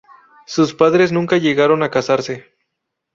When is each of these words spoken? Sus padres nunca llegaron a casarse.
Sus 0.47 0.73
padres 0.73 1.11
nunca 1.11 1.37
llegaron 1.37 1.83
a 1.83 1.91
casarse. 1.91 2.47